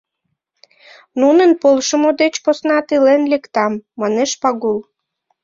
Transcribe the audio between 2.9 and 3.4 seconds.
илен